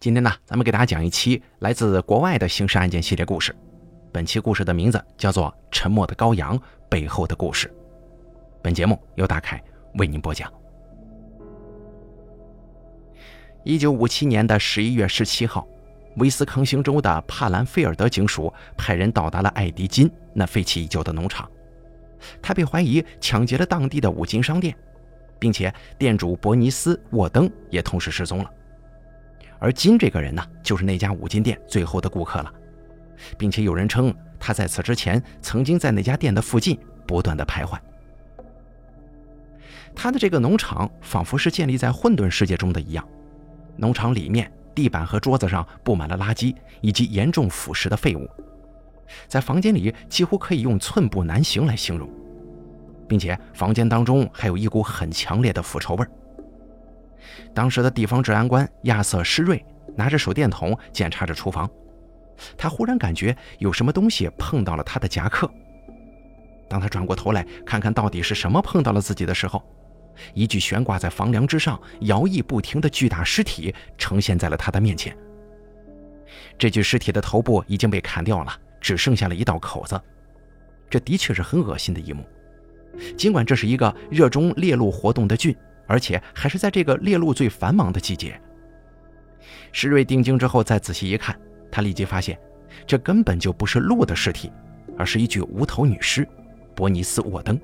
[0.00, 3.54] 今天呢，咱们给大家讲一期来自国外的刑事案件系列故事。
[4.10, 7.68] 本期故事的名字叫做《沉默的羔羊背后的故事》。
[8.62, 9.62] 本节目由大凯
[9.96, 10.50] 为您播讲。
[13.62, 15.68] 一九五七年的十一月十七号，
[16.16, 21.46] 威斯康星州的帕兰菲尔德警署派人到达了艾迪金那废弃已久的农场。
[22.40, 24.74] 他被怀疑抢劫了当地的五金商店，
[25.38, 28.50] 并且店主伯尼斯·沃登也同时失踪了。
[29.60, 32.52] 而金这个人呢，就是那家五金店最后的顾客了，
[33.36, 37.78] 并且有人称他在此之前曾经在那家店的附近不断的徘徊。
[39.94, 43.06] 他的这个农场仿佛是建立在混沌世界中的一样，
[43.76, 48.26] 农场里面地板和桌子上布满了垃圾以及严重腐蚀的废物，
[49.28, 52.08] 在房间里几乎可以用寸步难行来形容，
[53.06, 56.10] 并且房间当中还有一股很强烈的腐臭味儿。
[57.54, 59.64] 当时的地方治安官亚瑟·施瑞
[59.96, 61.68] 拿着手电筒检查着厨房，
[62.56, 65.50] 他忽然感觉有什么东西碰到了他的夹克。
[66.68, 69.62] 当他转过头来看看到底是什么碰到了自己的时候，
[70.34, 75.16] 一具悬挂在房梁之上、摇曳不停的巨大尸体呈现在了他的面前。
[76.56, 80.00] 这具尸体的头部已经被砍掉了，只剩下了一道口子。
[80.88, 82.24] 这的确是很恶心的一幕，
[83.16, 85.56] 尽管这是一个热衷猎鹿活动的郡。
[85.90, 88.40] 而且还是在这个猎鹿最繁忙的季节。
[89.72, 91.36] 石瑞定睛之后，再仔细一看，
[91.68, 92.38] 他立即发现，
[92.86, 94.52] 这根本就不是鹿的尸体，
[94.96, 96.26] 而是一具无头女尸——
[96.76, 97.58] 伯尼斯·沃登。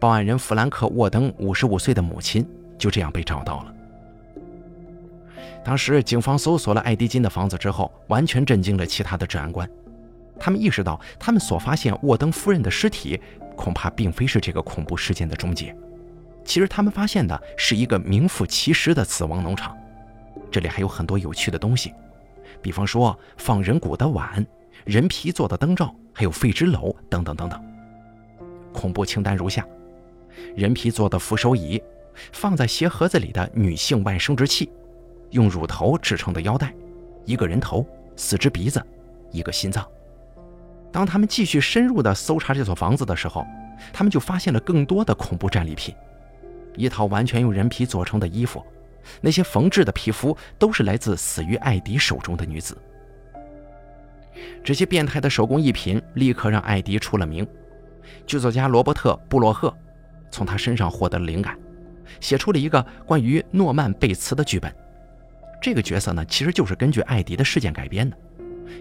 [0.00, 2.44] 报案人弗兰克·沃登五十五岁的母亲
[2.76, 3.74] 就这样被找到了。
[5.64, 9.70] 当时，警方搜索了艾迪金的房子之后，完全震惊了其他的治安官。
[10.40, 13.20] 他们意识到，他们所发现沃登夫人的尸体，
[13.54, 15.72] 恐怕并非是这个恐怖事件的终结。
[16.48, 19.76] 其实他们发现的是一个名副其实的死亡农场，
[20.50, 21.92] 这里还有很多有趣的东西，
[22.62, 24.44] 比方说放人骨的碗、
[24.86, 27.62] 人皮做的灯罩，还有废纸篓等等等等。
[28.72, 29.62] 恐怖清单如下：
[30.56, 31.82] 人皮做的扶手椅，
[32.32, 34.72] 放在鞋盒子里的女性外生殖器，
[35.32, 36.72] 用乳头制成的腰带，
[37.26, 37.86] 一个人头、
[38.16, 38.82] 四只鼻子、
[39.32, 39.86] 一个心脏。
[40.90, 43.44] 当他们继续深入的搜查这所房子的时候，
[43.92, 45.94] 他们就发现了更多的恐怖战利品。
[46.78, 48.64] 一套完全用人皮做成的衣服，
[49.20, 52.78] 那些缝制的皮肤都是来自死于艾迪手中的女子。
[54.62, 57.46] 这些变态的手工艺品立刻让艾迪出了名。
[58.26, 59.74] 剧作家罗伯特·布洛赫
[60.30, 61.58] 从他身上获得了灵感，
[62.20, 64.72] 写出了一个关于诺曼·贝茨的剧本。
[65.60, 68.16] 这个角色呢，其实就是根据艾迪的事件改编的，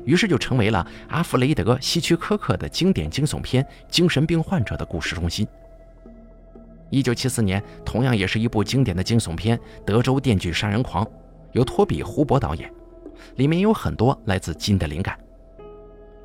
[0.06, 5.47] 于是就成为了阿弗雷德·希区柯克的经典惊悚片《精神病患者》的故事中心。
[6.89, 11.03] 一九七四年，同样也是一部经典的惊悚片《德州电锯杀人狂》，
[11.51, 12.71] 由托比·胡伯导演，
[13.35, 15.17] 里面有很多来自金的灵感。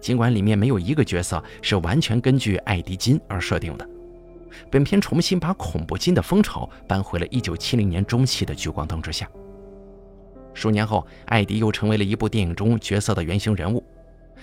[0.00, 3.88] 尽管里面没有一个角色是完全根据艾迪金而设定的，
[4.70, 9.28] 本片重新把恐怖金的风潮搬回了一九七零年中期的聚光灯之下。
[10.54, 13.82] 数年后，艾迪又成为了一部电影中角色的原型人物，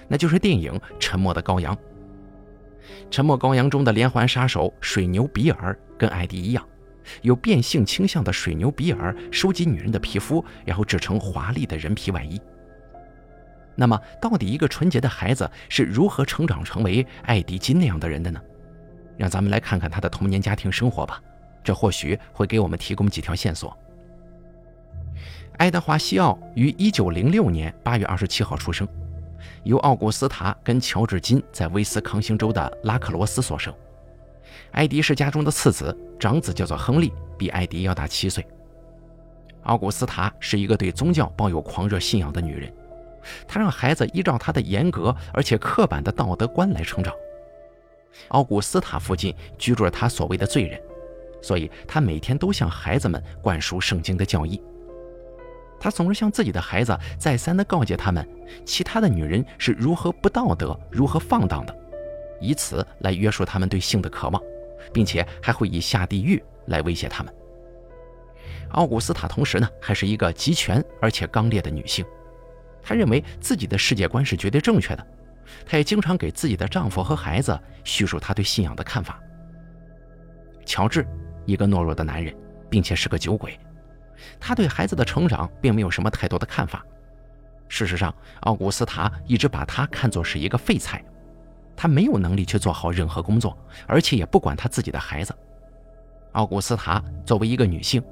[0.08, 1.76] 那就是电影《沉默的羔羊》。
[3.12, 6.66] 《沉默羔羊》中的连环杀手水牛比尔跟艾迪一样，
[7.22, 12.42] 有变性倾向的水牛比尔收集女人的皮肤，然后制成华丽的人皮外衣。
[13.76, 18.42] 那么，到底一个纯洁的孩子是如何成长成为艾迪金那样的人的呢？
[19.18, 21.22] 让咱们来看看他的童年家庭生活吧，
[21.64, 23.78] 这或许会给我们提供几条线索。
[25.58, 28.88] 爱德华·西奥于1906年8月27号出生。
[29.64, 33.74] 由奥古斯塔跟乔治金在威斯康星州的拉克罗斯所生。
[34.72, 38.46] 艾迪是家中的次子，长子叫做亨利，比艾迪要大七岁。
[39.64, 42.72] 奥古斯塔是一个对宗教抱有狂热信仰的女人，
[43.48, 47.14] 她让孩子依照她的严格而且刻板的道德观来成长。
[48.30, 50.80] 奥古斯塔附近居住着她所谓的罪人，
[51.42, 54.62] 所以她每天都向孩子们灌输圣经的教义。
[55.80, 58.28] 她总是向自己的孩子再三地告诫他们，
[58.66, 61.76] 其他的女人是如何不道德、如何放荡的，
[62.42, 64.42] 以此来约束他们对性的渴望，
[64.94, 67.34] 并且还会以下地狱来威胁他们。
[68.72, 72.06] 奥古斯塔同时呢，还是一个极权而且刚烈的女性，
[72.82, 75.08] 她认为自己的世界观是绝对正确的，
[75.66, 79.20] 她也经常给自己的丈夫和孩子叙述她对信仰的看法。
[80.66, 81.06] 乔治，
[81.46, 82.36] 一个懦弱的男人，
[82.70, 83.60] 并且是个酒鬼。
[84.40, 86.86] 他对孩子的成长并没有什么太多的看法。
[87.70, 91.04] 事实上，奥古斯塔一直把他看作是一个废材，
[91.82, 95.34] 他没有能力去做好任何工作，而且也不管他自己的孩子。
[96.34, 98.04] 奥古斯塔作为一个女性，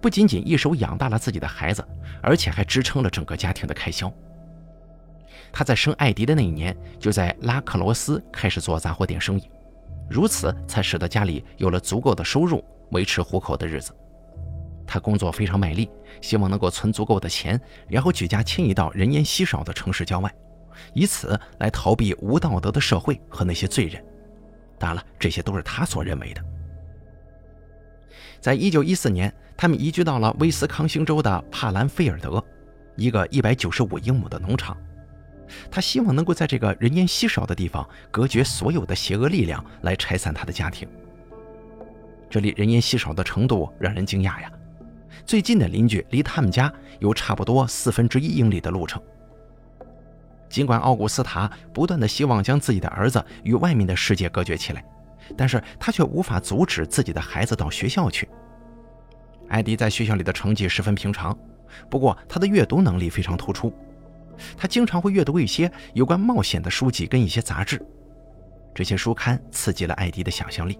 [0.00, 1.86] 不仅仅一手养大了自己的孩子，
[2.20, 4.12] 而且还支撑了整个家庭的开销。
[5.52, 9.48] 他在生艾迪的那一年，就在拉克罗斯开始做杂货店生意，
[10.10, 13.94] 如此才使得家里有了足够的收入维持糊口的日子。
[14.84, 15.88] 他工作非常卖力，
[16.20, 20.34] 希望能够存足够的钱，然后举家迁移到人烟稀少的城市郊外，
[20.94, 24.02] 以此来逃避无道德的社会和那些罪人。
[24.78, 26.42] 当然了，这些都是他所认为的。
[28.40, 32.44] 在一九一四年，他们移居到了威斯康星州的帕兰菲尔德，
[32.96, 34.76] 一个一百九十五英亩的农场。
[35.70, 40.88] 他希望能够在这个人烟稀少的地方隔绝所有的邪恶力量，来拆散他的家庭。
[42.28, 44.50] 这里人烟稀少的程度让人惊讶呀！
[45.24, 49.00] 最近的邻居离他们家有差不多四分之一英里的路程。
[50.52, 54.84] 尽管奥古斯塔不断的希望将自己的儿子与外面的世界隔绝起来，
[55.34, 58.28] 但是他却无法阻止自己的孩子到学校去。
[59.48, 61.36] 艾迪在学校里的成绩十分平常，
[61.88, 63.72] 不过他的阅读能力非常突出。
[64.54, 67.82] 他经常会阅读一些有关冒险的书籍跟一些杂志，
[68.74, 70.78] 这些书刊刺激了艾迪的想象力，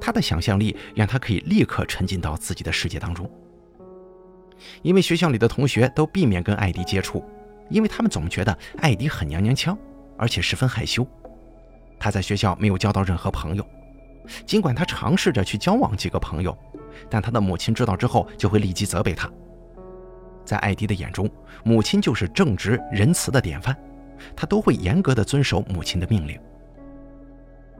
[0.00, 3.30] 他的想象力让他可以立刻沉浸到自己的世界当中。
[4.80, 7.22] 因为学校里的同学都避免跟艾迪接触，
[7.68, 9.76] 因为他们总觉得艾迪很娘娘腔，
[10.16, 11.06] 而且十分害羞。
[11.98, 13.66] 他在学校没有交到任何朋友，
[14.44, 16.56] 尽管他尝试着去交往几个朋友，
[17.08, 19.30] 但他的母亲知道之后就会立即责备他。
[20.44, 21.28] 在艾迪的眼中，
[21.64, 23.76] 母亲就是正直仁慈的典范，
[24.36, 26.38] 他都会严格的遵守母亲的命令。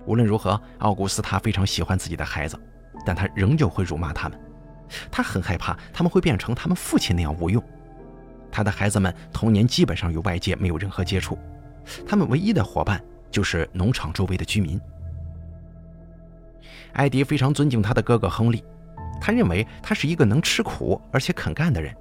[0.05, 2.59] 无论如何，奥古斯塔非常喜欢自己的孩子，
[3.05, 4.41] 但他仍旧会辱骂他们。
[5.11, 7.62] 他很害怕他们会变成他们父亲那样无用。
[8.50, 11.38] 他的孩子们童年基本上与外界没有任何接触，
[12.06, 14.81] 他们唯一的伙伴就是农场周围的居民。
[16.93, 18.64] 艾迪非常尊敬他的哥哥亨利，
[19.20, 21.94] 他认为他是一个能吃苦而且肯干的人。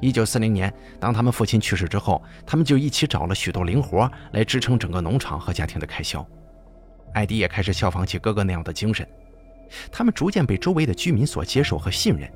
[0.00, 6.26] 一九四零年，当他们父亲去世之后，他们就一起找了许多零活来支撑整个农场和家庭的开销。
[7.14, 9.08] 艾迪也开始效仿起哥哥那样的精神，
[9.90, 12.28] 他们逐渐被周围的居民所接受和信任，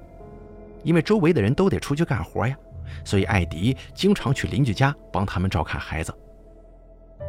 [0.85, 2.57] 因为周围的人都得出去干活呀，
[3.05, 6.15] 所以艾迪经常去邻居家帮他们照看孩子。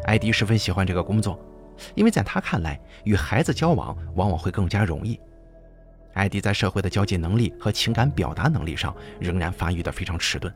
[0.06, 1.40] 艾迪十分喜欢这个工作，
[1.96, 5.20] 因为在他看来，与孩子交往往往会更加容易。
[6.14, 10.54] 艾迪在社会的交际能力和情感表达能力上仍然发育得非常迟钝。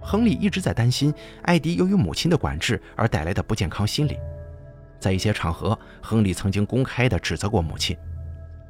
[0.00, 1.12] 亨利一直在担心
[1.42, 4.18] 艾迪由于母亲的管制而带来的不健康心理，
[4.98, 7.96] 在一些场合，亨利曾经公开地指责过母亲，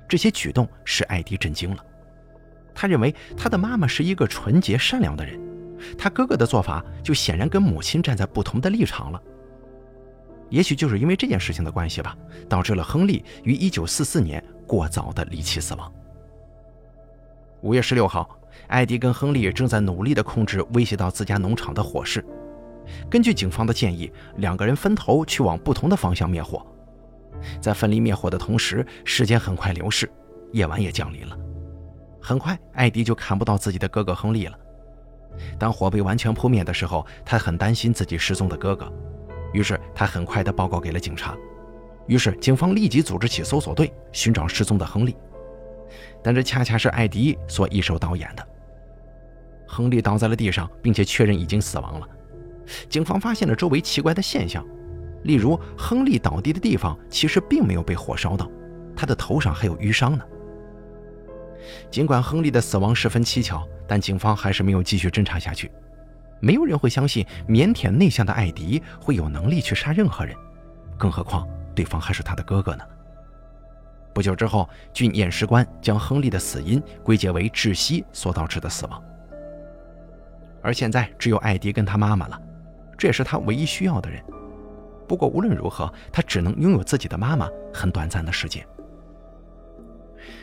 [0.08, 1.84] 这些举动使艾迪震惊了。
[2.80, 5.38] 他认为他的妈妈是一个纯洁善良的人，
[5.98, 9.20] 他哥哥的做法就显然跟母亲站在不同的立场了。
[10.48, 12.16] 也许就是因为这件事情的关系吧，
[12.48, 14.42] 导致了亨利于1944年。
[14.66, 15.92] 过早的离奇死亡。
[17.60, 18.30] 五月十六号，
[18.68, 22.24] 艾迪跟亨利正在努力地控制威胁到自家农场的火势。
[23.10, 26.64] 根据警方的建议，两个人分头去往不同的方向灭火。
[27.60, 30.10] 在奋力灭火的同时，时间很快流逝，
[30.52, 31.36] 夜晚也降临了。
[32.20, 34.58] 很快，艾迪就看不到自己的哥哥亨利了。
[35.58, 38.92] 当火被完全扑灭的时候，他很担心自己失踪的哥哥，
[39.52, 41.36] 于是他很快地报告给了警察。
[42.06, 45.16] 于是，警方立即组织起搜索队寻找失踪的亨利，
[46.22, 48.46] 但这恰恰是艾迪所一手导演的。
[49.66, 52.08] 亨利倒在了地上，并且确认已经死亡了。
[52.88, 54.66] 警方发现了周围奇怪的现象，
[55.22, 58.50] 例如亨利倒地的地方其实并没有被火烧到，
[58.96, 60.24] 他的头上还有淤伤呢。
[61.90, 65.70] 尽管亨利的死亡十分蹊跷，但警方还是没有继续侦查下去。
[66.40, 70.36] 没有人会相信腼腆内向的艾迪会有能力去杀任何人，
[70.98, 71.46] 更何况……
[71.72, 72.84] 对方还是他的哥哥呢。
[74.12, 79.02] 不久之后，郡验尸官将亨利的死因归结为窒息所导致的死亡。
[80.60, 82.38] 而现在只有艾迪跟他妈妈了，
[82.98, 84.22] 这也是他唯一需要的人。
[85.06, 88.66] 不过无论如何，他只能拥有自己的妈妈很短暂的时间。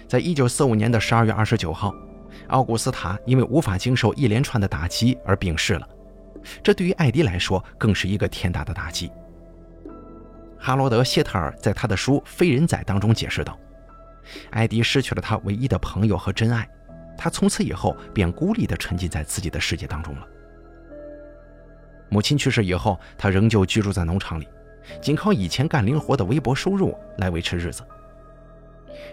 [0.07, 1.93] 在一九四五年的十二月二十九号，
[2.47, 5.87] 奥古斯塔因为无法经受一连串的打击而病逝了，
[6.63, 9.11] 这对于艾迪来说更是一个天大的打击。
[10.57, 13.59] 哈罗德·谢特尔在他的书《非人仔》当中解释道
[14.51, 16.67] ：“艾迪失去了他唯一的朋友和真爱，
[17.17, 20.25] 他从此以后便孤立地沉浸在自己的世界当中了。
[22.09, 24.47] 母亲去世以后，他仍旧居住在农场里，
[25.01, 27.83] 仅靠以前干零活的微薄收入来维持日子。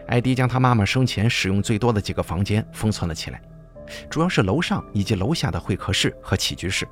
[0.07, 3.41] 艾迪将他妈妈生前使用最多的几个房间封存了起来，
[4.09, 6.87] 主要是楼上以及楼下的会客室和起居室，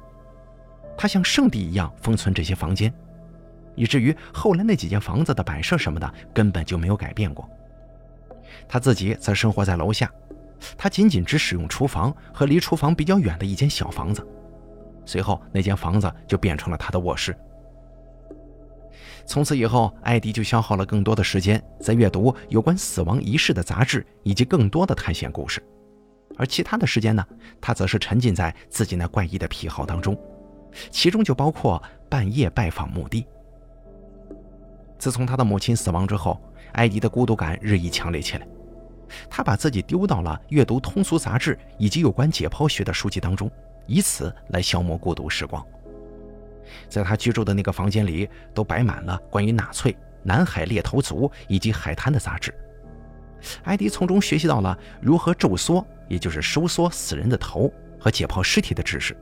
[0.96, 2.92] 他像圣地一样封存这些房间。”
[3.74, 7.48] 以至于后来那几间房子的摆设什么的根本就没有改变过。
[8.68, 10.12] 他自己则生活在楼下，
[10.76, 14.26] 他仅仅只使用厨房和离厨房比较远的一间小房子。
[15.06, 17.34] 随后，那间房子就变成了他的卧室。
[19.24, 25.62] 从此以后，艾迪就消耗了更多的时间在阅读有关死亡仪式的杂志以及更多的探险故事，
[26.36, 27.24] 而其他的时间呢，
[27.60, 30.18] 他则是沉浸在自己那怪异的癖好当中，
[30.90, 33.26] 其中就包括半夜拜访墓地。
[34.98, 36.40] 自从他的母亲死亡之后，
[36.72, 38.46] 艾迪的孤独感日益强烈起来，
[39.30, 43.50] 他把自己丢到了阅读通俗杂志以及有关解剖学的书籍当中，
[43.86, 45.64] 以此来消磨孤独时光。
[46.88, 52.54] 在他居住的那个房间里，都摆满了关于纳粹、南海猎头族以及海滩的杂志。
[53.64, 59.16] 艾迪从中学习到了如何皱缩，也就是收缩死人的头和解剖尸体的知识。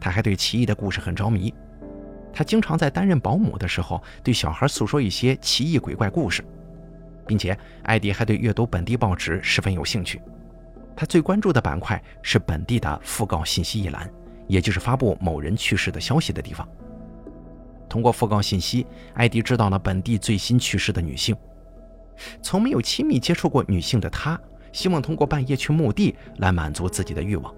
[0.00, 1.54] 他还对奇异的故事很着迷。
[2.32, 6.44] 他经常在担任保姆的时候，对小孩诉说一些奇异鬼怪故事，
[7.26, 10.20] 并且艾迪还对阅读本地报纸十分有兴趣。
[10.96, 14.10] 他最关注的板块是本地的讣告信息一栏。
[14.48, 16.68] 也就是发布某人去世的消息的地方。
[17.88, 21.36] 通过讣告信息，艾迪知道了本地最新去世的女性。
[22.42, 24.38] 从没有亲密接触过女性的他，
[24.72, 27.54] 希望通过半夜去墓地来满足自己的欲望。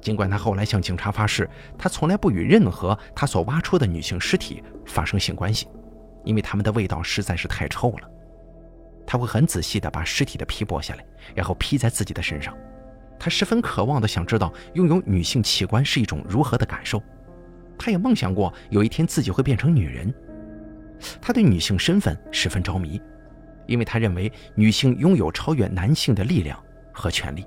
[0.00, 5.66] 尽管他后来向警察发誓，他从来不与任何他所挖出的女性尸体发生性关系，
[6.24, 8.08] 因为他们的味道实在是太臭了。
[9.04, 12.56] 他会很仔细地把尸体的皮剥下来，然后披在自己的身上。
[13.18, 17.02] 他十分渴望地想知道拥有女性器官是一种如何的感受，
[17.78, 20.12] 他也梦想过有一天自己会变成女人。
[21.20, 23.00] 他对女性身份十分着迷，
[23.66, 26.58] 因为他认为女性拥有超越男性的力量
[26.92, 27.46] 和权利。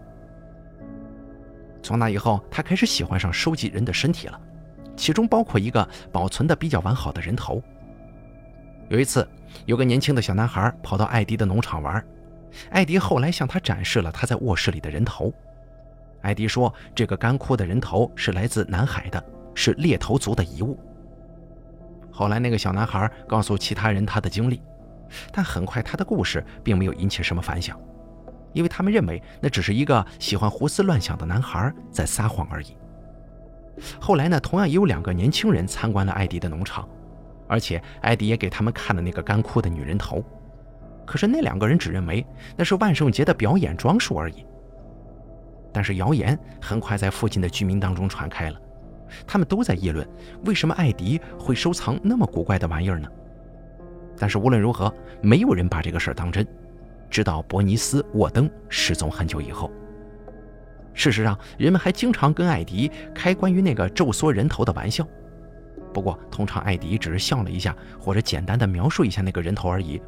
[1.81, 4.39] 从那以后，他开始喜欢上收集人的身体了，
[4.95, 7.61] 其中包括一个保存的比较完好的人头。
[8.89, 9.27] 有一次，
[9.65, 12.03] 有个年轻的小男孩跑到艾迪的农场玩，
[12.69, 15.33] 艾迪后来向他展示了他在卧室里的人头。
[16.21, 19.23] 艾迪说：“这个干枯的人头是来自南海的，
[19.53, 20.77] 是猎头族的遗物。”
[22.11, 24.61] 后来，那个小男孩告诉其他人他的经历，
[25.31, 27.79] 但很快他的故事并没有引起什么反响，
[28.51, 32.75] 因为他们认为那只是一个喜欢胡思乱想的男孩在撒谎而已。
[33.97, 36.85] 后来呢，同样也有两个年轻人参观了艾迪的农场，
[37.47, 40.21] 而且艾迪也给他们看了那个干枯的女人头，
[41.05, 42.25] 可是那两个人只认为
[42.57, 44.45] 那是万圣节的表演装束而已。
[45.71, 48.59] 但是谣言很快在附近的居民当中传开了，
[49.27, 50.07] 他们都在议论
[50.45, 53.07] 为什么艾迪会收藏那么古怪的玩意儿呢？
[54.17, 56.45] 但是无论如何，没有人把这个事儿当真，
[57.09, 59.71] 直到伯尼斯·沃登失踪很久以后。
[60.93, 65.07] 事实上，人们还经常跟艾迪开关于那个皱缩人头的玩笑，
[65.93, 70.01] 不过通常艾迪只是笑了一下，或者简单的描述一下那个人头而已，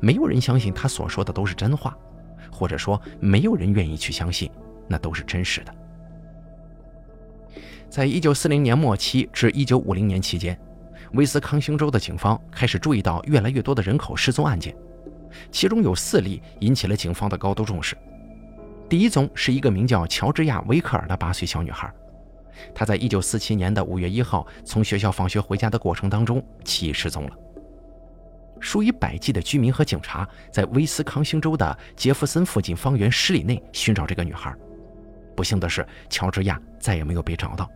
[0.00, 1.96] 没有人相信他所说的都是真话，
[2.52, 4.50] 或者说没有人愿意去相信。
[4.88, 5.74] 那都是真实的。
[7.88, 10.58] 在一九四零年末期至一九五零年期间，
[11.12, 14.76] 威斯康星州的警方开始注意到越来越多的人口失踪案件，
[15.50, 17.96] 其中有四例引起了警方的高度重视。
[18.88, 21.90] 第一宗是一个名叫乔治亚·维克尔的八岁小女孩，
[22.74, 27.30] 她在一九四七年的五月一号从学校放学回家的过程当中奇失踪了。
[28.60, 34.54] 数以百计的居民和警察在威斯康星州的杰弗森附近方圆十里内寻找这个女孩。
[35.38, 37.70] 不幸的是，乔治亚再也没有被找到。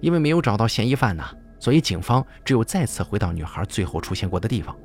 [0.00, 1.24] 因为没有找到嫌疑犯呢，
[1.58, 4.76] 所以警方只有再次回到女孩最后出现过的地方。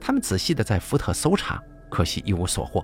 [0.00, 2.82] 他们仔细的在福特搜查，可惜一无所获。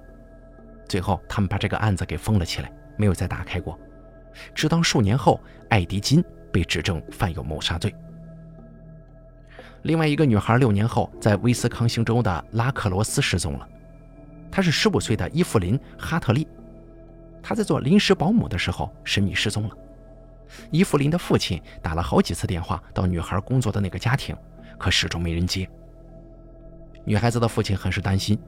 [0.86, 3.80] 最后，他们把这个案子给封了起来，没有再打开过。
[4.54, 7.94] 直到数年后，艾迪金被指证犯有谋杀罪。
[9.84, 13.66] 另外一个女孩六年后在威斯康星州的拉克罗斯失踪了，
[14.52, 16.46] 她是十五岁的伊芙琳·哈特利。
[17.42, 19.76] 他在做临时保姆的时候神秘失踪了。
[20.70, 24.36] 伊芙琳的父亲打了好几次电话到女孩工作的那个家庭，
[24.78, 25.68] 可始终没人接。
[27.04, 28.38] 女孩子的父亲很是担心，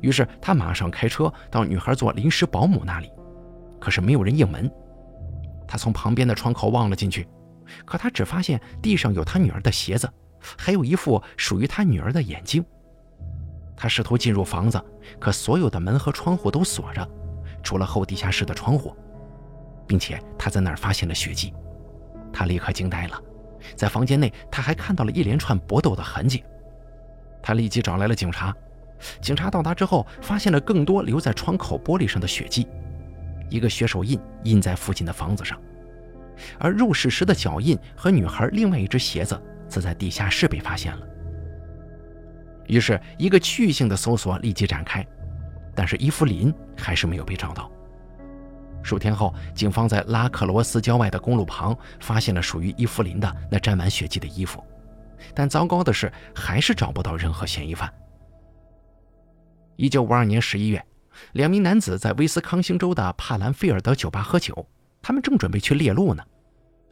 [0.00, 3.10] 于是他马上开车到女孩做临时保姆那里，
[3.80, 4.70] 可是没有人应门。
[5.66, 7.26] 他从旁边的窗口望了进去，
[7.84, 10.08] 可他只发现地上有他女儿的鞋子，
[10.58, 12.64] 还有一副属于他女儿的眼镜。
[13.74, 14.80] 他试图进入房子，
[15.18, 17.08] 可所有的门和窗户都锁着。
[17.66, 18.94] 除了后地下室的窗户，
[19.88, 21.52] 并且他在那儿发现了血迹，
[22.32, 23.20] 他立刻惊呆了。
[23.74, 26.44] 在房间内，他还看到了一连串搏斗的痕迹。
[27.42, 28.54] 他立即找来了警察。
[29.20, 32.68] 警察到达之后，发现了更多留在窗口玻璃上的血迹，
[33.50, 35.60] 一个血手印印在附近的房子上，
[36.60, 39.36] 而入室时的脚印和女孩另外一只鞋子
[39.68, 41.04] 则在地下室被发现了。
[42.68, 45.04] 于是，一个区域性的搜索立即展开。
[45.76, 47.70] 但是伊芙琳还是没有被找到。
[48.82, 54.64] 数天后，警方在拉克罗斯郊外的公路旁发现了属于伊芙琳的那沾满血迹的衣服，
[55.34, 57.92] 但糟糕的是，还是找不到任何嫌疑犯。
[59.74, 60.82] 一九五二年十一月，
[61.32, 64.66] 两名男子在威斯康星州的帕兰菲尔德酒吧喝酒，
[65.02, 66.22] 他们正准备去猎鹿呢。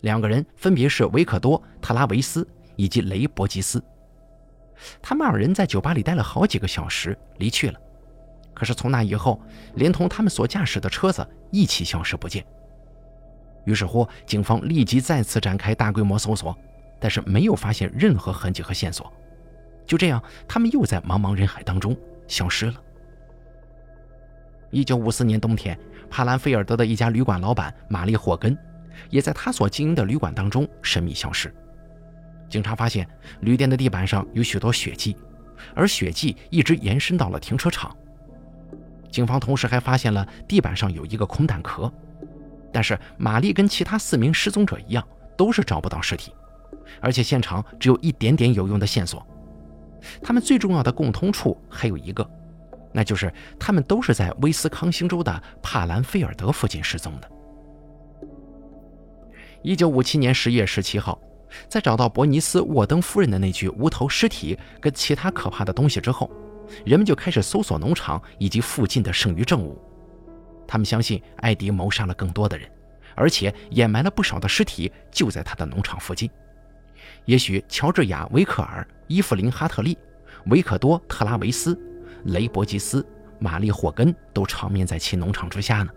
[0.00, 3.82] 两个人分别是维克多·特拉维斯以及雷伯吉斯。
[5.00, 7.80] 他们二人在酒吧里待了好几个小时，离去了。
[8.54, 9.40] 可是从那以后，
[9.74, 12.44] 连同他们所驾驶的车子一起消失不见。
[13.64, 16.56] 于是乎，警方立即再次展开大规模搜索，
[17.00, 19.12] 但是没有发现任何痕迹和线索。
[19.86, 21.96] 就这样，他们又在茫茫人海当中
[22.28, 22.74] 消失了。
[24.70, 28.56] 一九五四年冬天，帕兰菲尔德的一家旅馆老板玛丽霍根。
[29.10, 31.52] 也在他所经营的旅馆当中神秘消失。
[32.48, 33.04] 警察发现
[33.40, 35.16] 旅店的地板上有许多血迹，
[35.74, 37.94] 而血迹一直延伸到了停车场。
[39.14, 41.88] 警方同时还发现了地板上有一个空弹壳，
[42.72, 45.06] 但是玛丽跟其他四名失踪者一样，
[45.36, 46.32] 都是找不到尸体，
[47.00, 49.24] 而且现场只有一点点有用的线索。
[50.20, 52.28] 他们最重要的共通处还有一个，
[52.92, 57.30] 那就是他们都是在威斯康星州的帕兰菲尔德附近失踪的。
[59.62, 61.16] 一九五七年十月十七号，
[61.68, 66.28] 在找到伯尼斯·沃登夫人的那具无头尸体跟其他可怕的东西之后，
[66.84, 69.80] 人们就开始搜索农场以及附近的剩余证物。
[70.66, 72.68] 他们相信艾迪谋杀了更多的人，
[73.14, 76.30] 而且掩埋了不少的尸体就在他的农场附近。
[77.26, 79.96] 也许乔治亚·维克尔、伊芙琳·哈特利、
[80.46, 81.78] 维克多·特拉维斯、
[82.24, 83.06] 雷伯吉斯、
[83.38, 85.90] 玛丽·霍根都长眠在其农场之下呢。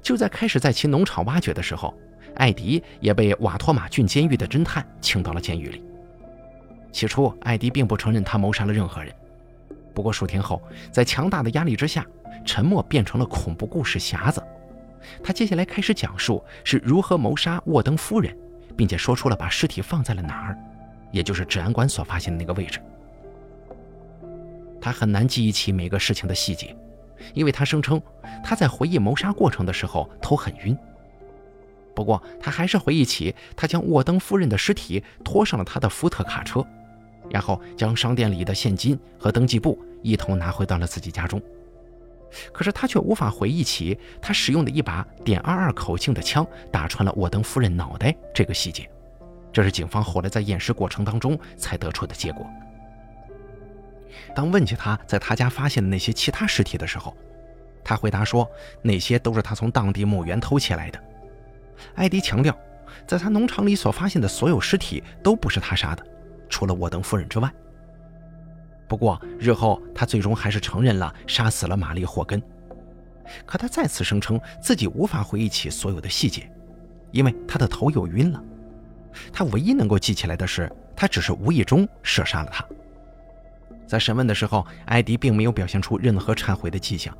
[0.00, 1.94] 就在开始在其农场挖掘的时候，
[2.36, 5.84] 艾迪也被瓦托马郡监狱的侦探请到了监狱里。
[6.92, 9.12] 起初，艾迪并不承认他谋杀了任何人。
[9.94, 12.06] 不过数天后，在强大的压力之下，
[12.44, 14.42] 沉默变成了恐怖故事匣子。
[15.24, 18.36] 他接下来开始讲述是如何谋杀沃登夫人，
[18.76, 20.58] 并且说出了把尸体放在了哪儿，
[21.10, 22.78] 也就是治安官所发现的那个位置。
[24.80, 26.76] 他很难记忆起每个事情的细节。
[27.34, 28.02] 因为他声称
[28.42, 30.76] 他在回忆谋杀过程的时候头很晕。
[31.94, 36.66] 不过他还是回忆起他将沃登夫人的尸体拖上了他的福特卡车，
[37.30, 41.40] 然后将商店里的现金和登记簿一同拿回到了自己家中。
[42.52, 48.88] 可是他却无法回忆起他使用的一把点二二口径的枪打穿了沃登夫人脑袋这个细节。
[49.52, 52.46] 这是警方后来在验尸过程当中才得出的结果。
[54.34, 57.14] 当问起他在他家发现的那些其他尸体的时候，
[57.84, 58.48] 他回答说
[58.80, 60.98] ：“那些都是他从当地墓园偷起来的。”
[61.96, 62.56] 艾迪强调，
[63.06, 66.06] 在他农场里所发现的所有尸体都不是他杀的，
[66.52, 67.50] 除了沃登夫人之外。
[68.86, 72.40] 不过日后他最终还是承认了杀死了玛丽霍根，
[73.46, 76.52] 可他再次声称自己无法回忆起所有的细节，
[77.10, 78.44] 因为他的头又晕了。
[79.32, 82.62] 他唯一能够记起来的是，他只是无意中射杀了他。
[83.86, 87.16] 在审问的时候，艾迪并没有表现出任何忏悔的迹象。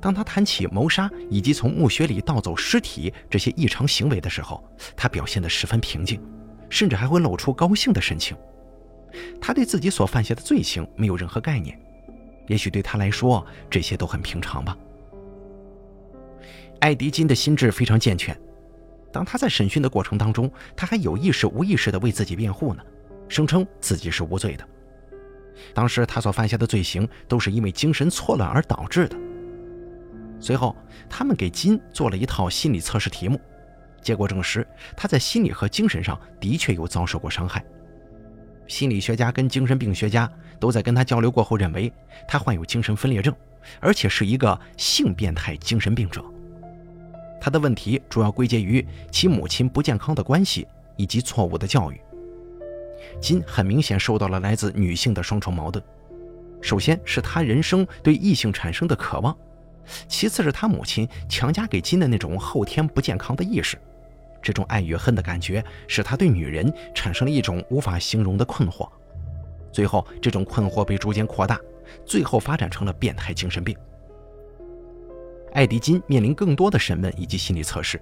[0.00, 4.62] 当他谈起谋杀以及从墓穴里盗走尸体这些异常行为的时候，
[4.96, 6.20] 他表现得十分平静，
[6.70, 8.34] 甚至还会露出高兴的神情。
[9.40, 11.78] 他对自己所犯下的罪行没有任何概念，
[12.46, 14.78] 也许对他来说这些都很平常吧。
[16.78, 18.34] 艾迪金的心智非常健全，
[19.12, 22.82] 当他在审讯的过程当中，他还有意识无意识地为自己辩护呢，
[23.28, 24.66] 声称自己是无罪的。
[25.74, 29.16] 当时他所犯下的罪行都是因为精神错乱而导致的。
[30.38, 30.74] 随后，
[31.08, 33.38] 他们给金做了一套心理测试题目，
[34.02, 37.64] 结果证实他在心理和精神上的确有遭受过伤害。
[38.66, 41.92] 心理学家跟精神病学家都在跟他交流过后认为
[42.28, 43.34] 他患有精神分裂症，
[43.80, 46.24] 而且是一个性变态精神病者。
[47.40, 52.00] 他的问题主要归结于其母亲不健康的关系以及错误的教育。
[53.20, 55.82] 金很明显受到了来自女性的双重矛盾，
[56.60, 59.36] 首先是他人生对异性产生的渴望，
[60.06, 63.78] 其次是他母亲强加给金的那种后天不健康的意识，
[64.42, 68.88] 这种爱与恨的感觉使他对女人产生了一种无法形容的困惑，
[69.72, 71.60] 最后这种困惑被逐渐扩大，
[72.04, 73.76] 最后发展成了变态精神病。
[75.52, 78.00] 艾迪金面临更多的审问以及心理测试，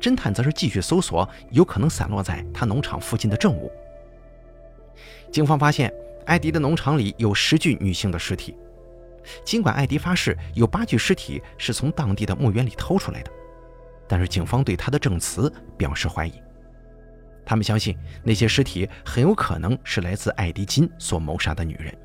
[0.00, 3.70] 侦探则是继续搜索有可能散落在他农场附近的证物。
[5.30, 5.92] 警方发现，
[6.24, 8.56] 艾迪的农场里有十具女性的尸体。
[9.44, 13.30] 尽管艾迪发誓有八具尸体是从当地的墓园里偷出来的，
[14.08, 16.32] 但是警方对他的证词表示怀疑。
[17.44, 21.96] 他们相信那些尸体很有可能是来自艾迪金所谋杀的女人。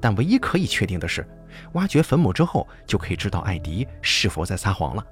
[0.00, 1.26] 但唯一可以确定的是，
[1.72, 5.06] 挖掘坟墓之后就可以知道艾迪是否在撒谎了。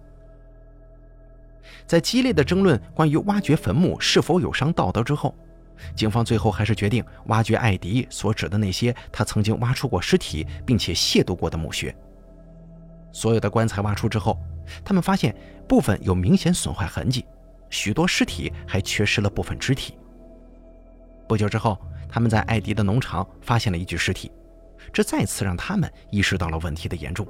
[1.86, 5.34] 在激烈的争论关于挖掘坟墓是否有伤道德之后，
[5.94, 11.94] 警方最后还是决定挖掘艾迪所指的那些他曾经挖出过尸体并且亵渎过的墓穴。
[13.12, 14.38] 所有的棺材挖出之后，
[14.84, 15.34] 他们发现
[15.68, 17.24] 部分有明显损坏痕迹，
[17.70, 19.98] 许多尸体还缺失了部分肢体。
[21.28, 24.30] 不久之后，他们在艾迪的农场发现了一具尸体，
[24.92, 27.26] 这再次让他们意识到了问题的严重。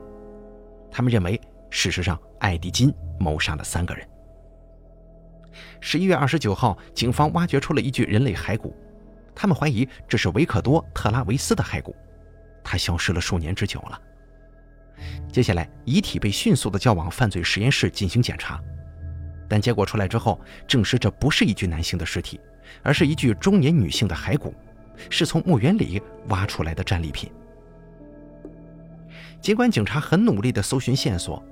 [0.90, 4.06] 他们认为，事实上艾迪金谋杀了三个人。
[5.80, 8.76] 十一月二十九号，警方挖掘出了一具人类骸骨，
[9.34, 11.96] 他们怀疑这是维克多·特拉维斯的骸骨，
[12.62, 14.00] 他消失了数年之久了。
[15.32, 18.60] 接下来，遗体被迅速地交往犯罪实验室进行检查，
[19.48, 22.40] 但结果出来之后，证实这不是一具男性的尸体，
[22.82, 24.54] 而是一具中年女性的骸骨，
[25.10, 27.30] 是从墓园里挖出来的战利品。
[29.40, 31.42] 尽管警察很努力地搜寻线索，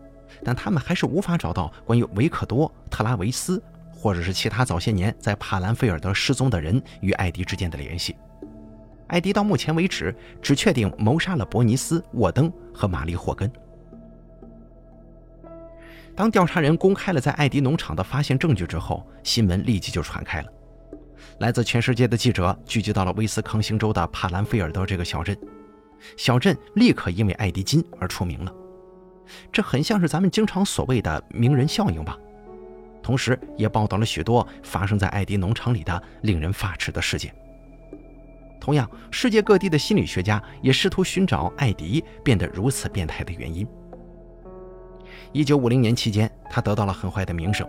[0.42, 3.62] 但他们还是无法找到关于维克多·特拉维斯。
[3.96, 8.14] 或者是其他早些年在帕兰菲尔德失踪的人与艾迪之间的联系。
[9.08, 13.50] 艾迪到目前为止只确定谋杀了伯尼斯·沃登和玛丽·霍根。
[16.16, 20.48] 当调查人公开了在艾迪农场的发现证据之后，新闻立即就传开了。
[21.38, 25.36] 来自全世界的记者聚集到了威斯康星州的帕兰菲尔德这个小镇，
[26.16, 28.52] 小镇立刻因为艾迪金而出名了。
[29.50, 32.16] 这很像是咱们经常所谓的名人效应吧。
[33.02, 37.34] 同时，也报道了许多发生在艾迪农场里的令人发指的事件。
[38.60, 43.66] 同样，世界各地的心理学家也试图寻找艾迪变得如此变态的原因。
[45.32, 47.68] 一九五零年期间，他得到了很坏的名声，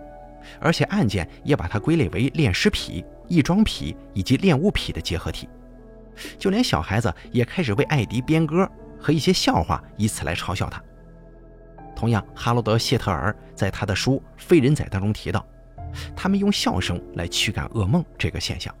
[0.60, 5.48] 而且案件也把他归类为恋尸癖、异装癖以及恋物癖的结合体。
[6.38, 8.66] 就连小孩子也开始为艾迪编歌
[8.98, 10.82] 和一些笑话，以此来嘲笑他。
[11.94, 15.44] 同样，哈罗德·谢特尔在他的书《非人仔》当中提到，
[16.14, 18.74] 他们用笑声来驱赶噩梦这个现象。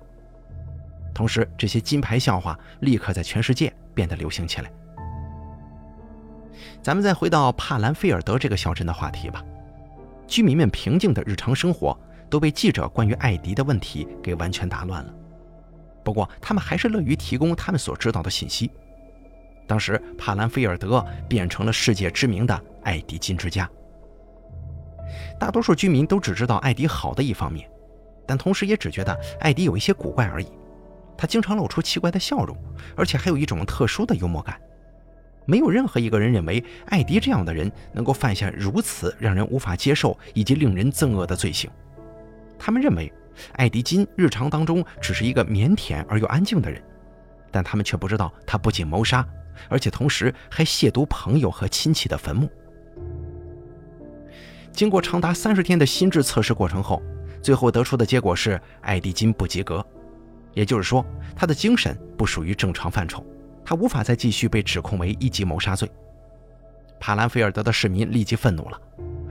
[1.16, 4.70] 同时，这些金牌笑话立刻在全世界变得流行起来。
[6.82, 9.42] 咱们再回到帕兰菲尔德这个小镇的话题吧。
[10.26, 11.98] 居民们平静的日常生活
[12.28, 15.14] 都被记者关于艾迪的问题给完全打乱了。
[16.04, 18.70] 不过，他们还是乐于提供他们所知道的信息。
[19.66, 23.66] 当时，帕兰菲尔德变成了世界知名的艾迪金之家。
[25.40, 27.66] 大多数居民都只知道艾迪好的一方面，
[28.26, 30.46] 但同时也只觉得艾迪有一些古怪而已。
[31.16, 32.56] 他经常露出奇怪的笑容，
[32.94, 34.60] 而且还有一种特殊的幽默感。
[35.44, 41.70] 没有任何一个人认为艾迪这样的人能够犯下如此让人无法接受以及令人憎恶的罪行。
[42.58, 43.12] 他们认为
[43.52, 46.82] 艾迪金日常当中只是一个腼腆而又安静的人，
[47.50, 49.26] 但他们却不知道他不仅谋杀。
[49.70, 52.46] 而且同时还亵渎朋友和亲戚的坟墓。
[54.70, 57.02] 经过长达三十天的心智测试过程后，
[57.40, 59.82] 最后得出的结果是艾迪金不及格，
[60.56, 61.04] 也就是说
[61.36, 63.22] 他的精神不属于正常范畴，
[63.62, 65.86] 他无法再继续被指控为一级谋杀罪。
[66.98, 68.80] 帕兰菲尔德的市民立即愤怒了，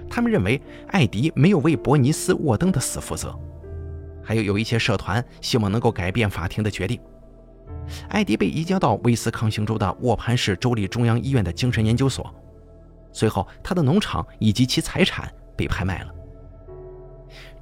[0.07, 3.35] 他们认为艾迪没有为伯尼斯·沃登的死负责，
[4.23, 7.01] 还有有一些社团希望能够改变法庭的决定。
[8.09, 12.31] 艾迪被移交到威斯康星州的沃潘市州立中央医院的精神研究所。
[13.11, 16.13] 随后，他的农场以及其财产被拍卖了。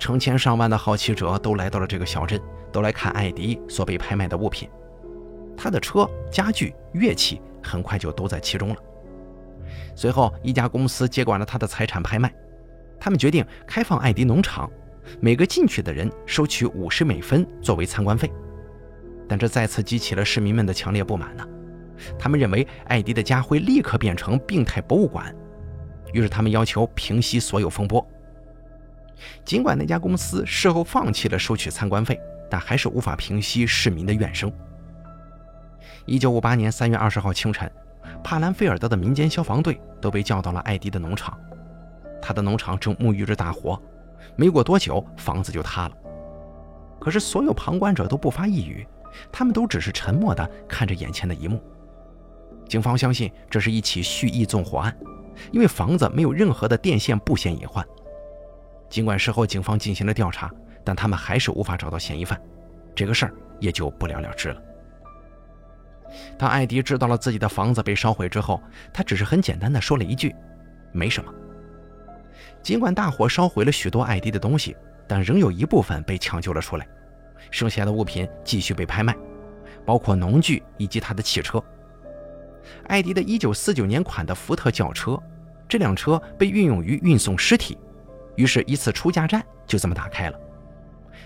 [0.03, 2.37] 成千上万的好奇者都来到了这个小镇，
[2.73, 4.69] 都来看艾迪所被拍卖的物品。
[5.55, 8.75] 他的车、家具、乐器很快就都在其中了。
[9.95, 12.29] 随后，一家公司接管了他的财产拍卖。
[12.99, 14.69] 他们决定开放艾迪农场，
[15.21, 18.29] 每个进去的人收取五十美分作为参观费。
[19.25, 21.47] 但这再次激起了市民们的强烈不满呢。
[22.19, 25.33] 他们认为艾迪的家会立刻变成病态博物馆，
[26.11, 28.05] 于是他们要求平息所有风波。
[29.45, 34.51] 尽管那家公司事后放弃了收取参观费，但还是无法平息市民的怨声。
[36.05, 37.71] 一九五八年三月二十号清晨，
[38.23, 41.37] 帕兰菲尔德的民间消防队都被叫到了艾迪的农场，
[42.21, 43.81] 他的农场正沐浴着大火，
[44.35, 45.95] 没过多久房子就塌了。
[46.99, 48.85] 可是所有旁观者都不发一语。
[49.31, 51.61] 他们都只是沉默地看着眼前的一幕。
[52.67, 54.97] 警方相信这是一起蓄意纵火案，
[55.51, 57.85] 因为房子没有任何的电线布线隐患。
[58.93, 60.51] 尽管事后警方进行了调查，
[60.83, 62.39] 但他们还是无法找到嫌疑犯，
[62.93, 64.61] 这个事儿也就不了了之了。
[66.37, 68.61] 当艾迪知道了自己的房子被烧毁之后，
[68.93, 70.35] 他只是很简单的说了一句
[70.93, 71.33] ：“没什么。”
[72.61, 74.77] 尽管大火烧毁了许多艾迪的东西，
[75.07, 76.87] 但仍有一部分被抢救了出来。
[77.49, 79.17] 剩下的物品继续被拍卖，
[79.87, 81.59] 包括农具以及他的汽车。
[82.89, 85.19] 艾迪的1949年款的福特轿车，
[85.67, 87.75] 这辆车被运用于运送尸体，
[88.35, 90.39] 于是，一次出价战就这么打开了。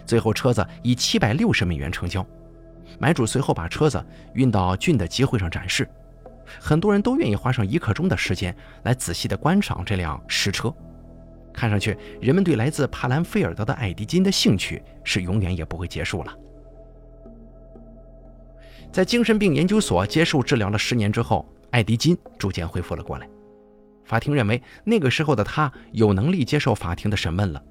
[0.06, 2.26] 最后，车子以760美元成交，
[3.00, 5.88] 买主随后把车子运到郡的集会上展示，
[6.60, 10.74] 很多人都愿意花上一刻钟的时间来仔细的观赏这辆实车。
[11.54, 16.34] 看上去，人们对来自帕兰菲尔德的艾迪金的兴趣是永远也不会结束了。
[18.92, 23.28] 在精神病研究所接受治疗了十年之后，艾迪金逐渐恢复了过来。
[24.08, 27.62] 法庭认为，那个时候的他有能力接受法庭的审问了。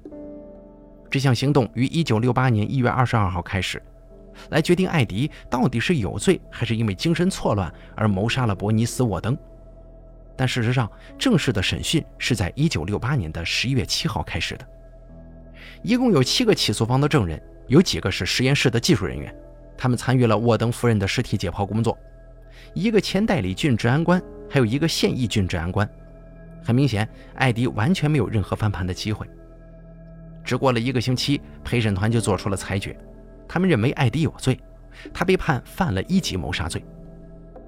[1.09, 3.81] 这项行动于1968年1月22号开始，
[4.51, 9.35] 来决定艾迪到底是有罪还是因为精神错乱而谋杀了伯尼斯·沃登。
[10.35, 14.67] 但事实上，正式的审讯是在1968年的11月7号开始的。
[15.81, 19.33] 一共有七个起诉方的证人，有几个是实验室的技术人员。
[19.75, 21.97] 他们参与了沃登夫人的尸体解剖工作，
[22.75, 25.89] 一个前代理郡治安官，还有一个现役郡治安官。
[26.67, 29.25] 很明显，艾迪完全没有任何翻盘的机会。
[30.43, 32.93] 只过了一个星期，陪审团就做出了裁决，
[33.47, 34.59] 他们认为艾迪有罪，
[35.13, 36.83] 他被判犯了一级谋杀罪。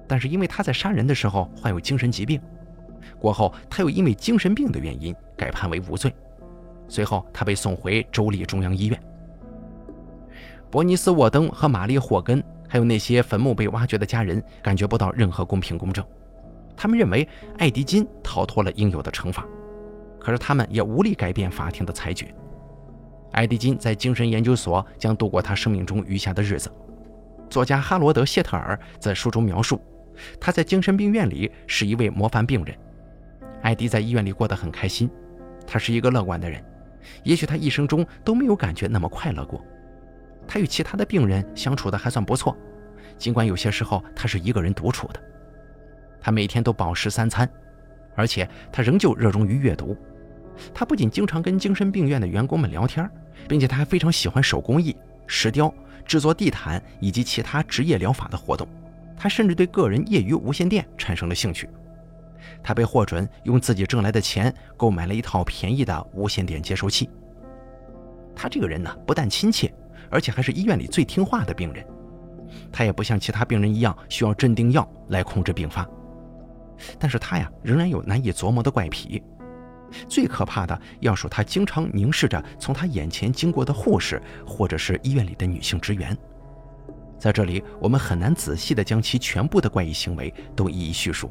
[0.06, 2.38] 但是因为他在杀人的时候患有精神疾病，
[3.18, 6.14] 过后他又因为精神病的原因改判为无罪。
[6.86, 9.02] 随后他被送回州立中央医院。
[10.70, 16.04] 伯尼斯·沃登和玛丽·霍根，还有那些坟墓被挖掘的家人，感觉不到任何公平公正。
[16.80, 19.46] 他们认为艾迪金逃脱了应有的惩罚，
[20.18, 22.34] 可是他们也无力改变法庭的裁决。
[23.32, 26.72] 艾迪金在精神研究所将度过他生命中余下的日子。
[27.50, 29.78] 作家哈罗德·谢特尔在书中描述，
[30.40, 32.74] 他在精神病院里是一位模范病人。
[33.60, 35.10] 艾迪在医院里过得很开心，
[35.66, 36.64] 他是一个乐观的人，
[37.24, 39.62] 也许他一生中都没有感觉那么快乐过。
[40.48, 42.56] 他与其他的病人相处的还算不错，
[43.18, 45.20] 尽管有些时候他是一个人独处的。
[46.20, 47.48] 他每天都饱食三餐，
[48.14, 49.96] 而且他仍旧热衷于阅读。
[50.74, 53.08] 他不仅经常跟精神病院的员工们聊天，
[53.48, 54.94] 并且他还非常喜欢手工艺、
[55.26, 55.72] 石雕、
[56.04, 58.68] 制作地毯以及其他职业疗法的活动。
[59.16, 61.68] 他甚至对个人业余无线电产生了兴趣。
[62.62, 67.08] 他被获准用自己挣来的钱购买了一套便宜的无线电接收器。
[68.34, 69.72] 他这个人呢，不但亲切。
[70.12, 71.86] 而且还是医院里最听话的病人，
[72.72, 75.88] 他也不像其他病人一样需要镇定药来控制病发，
[76.98, 79.22] 但是他呀仍然有难以琢磨的怪癖。
[80.08, 86.16] 最可怕的要数他经常凝视着从他眼前经过的护士或者是医院里的女性职员。
[87.18, 91.30] 在这里，我们很难仔细的将其全部的怪异行为都一一叙述。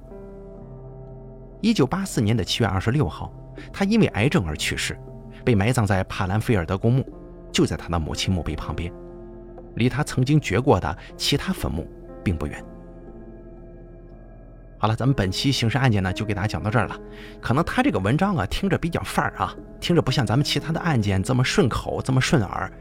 [1.62, 3.34] 一九八四年的七月二十六号，
[3.74, 4.98] 他因为癌症而去世，
[5.44, 7.06] 被埋葬在帕兰菲尔德公墓。
[7.52, 8.94] 就在他的母亲墓碑旁边，
[9.76, 11.88] 离他曾经掘过的其他坟墓
[12.24, 12.64] 并不远。
[14.82, 16.98] 好了，咱们本期刑事案件呢，就给大家讲到这儿了。
[17.42, 22.72] 可能他这个文章啊，听着比较范儿啊，听着不像咱们其他的案件这么顺口，这么顺耳。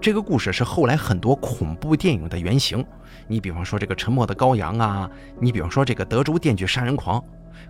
[0.00, 2.86] 这个故事是后来很多恐怖电影的原型。
[3.26, 7.20] 你比方说这个《沉默的羔羊》啊，你比方说这个《德州电锯杀人狂》，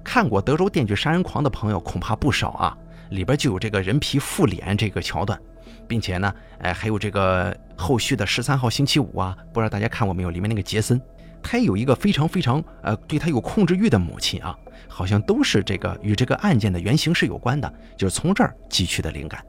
[0.05, 2.77] 看过《德州电锯杀人狂》的朋友恐怕不少啊，
[3.09, 5.41] 里边就有这个人皮复脸这个桥段。
[5.87, 10.29] 并且呢，哎，还有这个后续的十三号星期五啊，不知道大家看过没有？
[10.29, 11.01] 里面那个杰森，
[11.43, 14.57] 他有一个非常非常呃对他有控制欲的母亲啊，
[14.89, 19.45] 好像都是这个与这个案件的原型是有关的，就是从这儿汲取的灵感。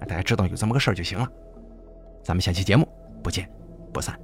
[0.00, 1.28] 大家知道有这么个事儿就行了。
[2.22, 2.88] 咱们下期节目
[3.22, 3.48] 不见
[3.92, 4.18] 不散。